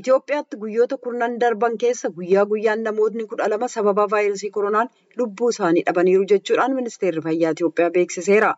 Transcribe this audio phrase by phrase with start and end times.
[0.00, 5.84] Itoophiyaatti guyyoota kurnan darban keessa guyyaa guyyaan namootni kudha lama sababa vaayirasii koronaan lubbuu isaanii
[5.86, 8.50] dhabaniiru jechuudhaan ministeerri fayyaa Itoophiyaa beeksiseera.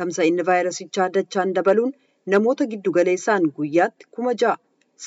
[0.00, 1.92] Tamsa'inni vaayirasichaa dachaan dabaluun
[2.36, 4.56] namoota giddugaleessaan guyyaatti kuma ja'a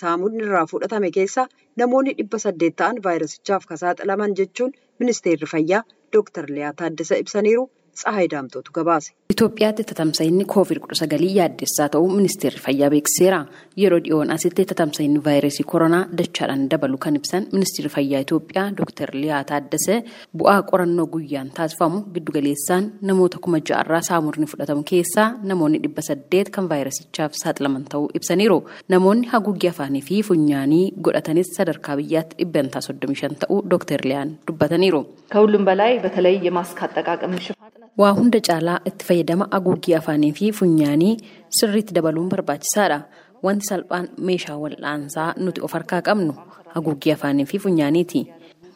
[0.01, 1.47] saamuudni irraa fudhatame keessaa
[1.83, 4.75] namoonni dhibba saddeet ta'an vaayirasichaaf kan saaxilaman jechuun
[5.05, 5.83] ministeerri fayyaa
[6.17, 6.45] Dr.
[6.55, 7.65] Liyaa Taaddasa ibsaniiru.
[7.96, 9.12] Tsahaay Daamtootu gabaase.
[9.32, 13.38] Itoophiyaatti tatamsa'inni koovid kudha sagalii yaaddessaa ta'uu ministeerri fayyaa beeksiseera.
[13.82, 19.08] Yeroo dhiyoon asitti tatamsa'inni vaayirasii koronaa dachaadhaan dabalu kan ibsan ministeerri fayyaa Itoophiyaa Dr.
[19.22, 19.98] Liyaa Taaddasee
[20.38, 26.68] bu'aa qorannoo guyyaan taasifamu giddugaleessaan namoota kuma ja'arraa saamurni fudhatamu keessaa namoonni dhibba saddeet kan
[26.72, 28.58] vaayirasichaaf saaxilaman ta'uu ibsaniiru.
[28.94, 34.00] Namoonni haguuggii afaanii fi funyaanii godhatanis sadarkaa biyyaatti dhibbantaa soddomii shan ta'uu Dr.
[34.10, 35.02] Liyaan dubbataniiru.
[35.32, 37.59] ከሁሉም በላይ በተለይ የማስክ አጠቃቀም ሽፋን
[37.99, 41.17] waa hunda caalaa itti fayyadama haguuggii afaanii fi funyaanii
[41.59, 42.99] sirriitti dabaluun barbaachisaadha.
[43.45, 46.33] Wanti salphaan meeshaa wal'aansaa nuti of harkaa qabnu
[46.75, 48.21] haguuggii afaanii fi funyaaniiti.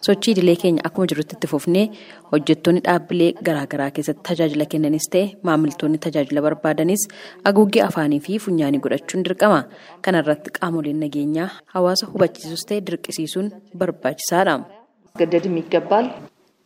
[0.05, 1.85] Sochii idilee keenya akkuma jirutti itti fufnee
[2.31, 7.07] hojjettoonni dhaabbilee garaagaraa keessatti tajaajila kennanis ta'e maamiltoonni tajaajila barbaadanis
[7.47, 9.63] haguuggii afaanii fi funyaanii godhachuun dirqama.
[10.01, 14.55] Kana irratti qaamoleen nageenyaa hawaasa hubachiisus ta'e dirqisiisuun barbaachisaadha.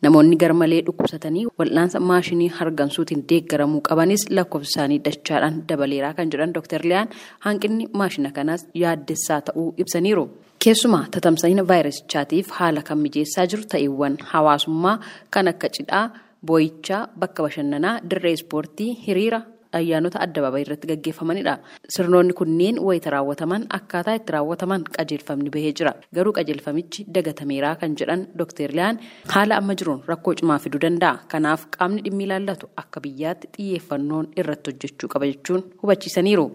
[0.02, 6.80] Namoonni garmalee dhukkubsatanii wal'aansa maashinii hargansuutiin deeggaramuu qabanis lakkoofsa isaanii dachaadhaan dabaleeraa kan jedhan Dr.
[6.90, 7.08] Liyaan
[7.46, 10.24] hanqinni maashina kanaas yaaddessaa ta'uu ibsaniiru.
[10.64, 14.96] Keessumaa tatamsa'ina vaayirasichaatiif haala kan mijeessaa jiru ta'eewwan hawaasummaa
[15.36, 16.04] kan akka cidhaa,
[16.46, 19.40] boo'ichaa, bakka bashannanaa, dirree ispoortii, hiriira
[19.78, 21.54] ayyaanota addabaabayii irratti gaggeeffamanidha.
[21.96, 25.92] Sirnoonni kunneen wayita raawwataman akkaataa itti raawwataman qajeelfamni bahee jira.
[26.14, 28.68] Garuu qajeelfamichi dagatameeraa kan jedhan Dr.
[28.76, 28.98] Liyaan
[29.34, 31.18] haala amma jiruun rakkoo cimaa fiduu danda'a.
[31.32, 36.46] Kanaaf qaamni dhimmi ilaallatu akka biyyaatti xiyyeeffannoon irratti hojjechuu qaba jechuun hubachiisaniiru.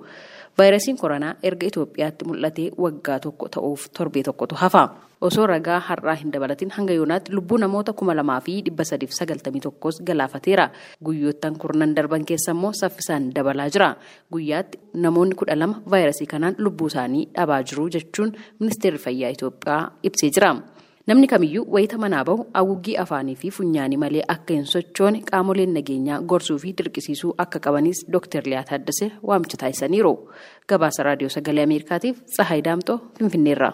[0.58, 4.84] Vaayirasiin koronaa erga Itoophiyaatti mul'atee waggaa tokko ta'uuf torbee tokkotu hafa.
[5.22, 9.62] Osoo ragaa har'aa hin dabalatin hanga yoonaatti lubbuu namoota kuma lamaa fi dhibba sadiif sagaltamii
[9.66, 10.70] tokkos galaafateera.
[11.06, 13.90] Guyyoottan kurnan darban keessa immoo saffisaan dabalaa jira.
[14.32, 20.30] Guyyaatti namoonni kudha lama vaayirasii kanaan lubbuu isaanii dhabaa jiru jechuun ministeerri fayyaa Itoophiyaa ibsee
[20.40, 20.54] jira.
[21.08, 26.20] Namni kamiyyuu wayita manaa bahu haguuggii afaanii fi funyaanii malee akka hin sochoone qaamoleen nageenyaa
[26.32, 28.42] gorsuu fi dirqisiisuu akka qabanis Dr.
[28.50, 30.16] Liyaa Taaddasee waamicha taasisaniiru.
[30.70, 33.74] Gabaasa Raadiyoo Sagalee Ameerikaatiif Tsahaay Daamxoo Finfinneerraa.